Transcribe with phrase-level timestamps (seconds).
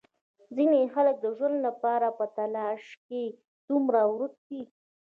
[0.55, 3.23] ځینې خلک د ژوند لپاره په تلاش کې
[3.67, 4.61] دومره ورک دي.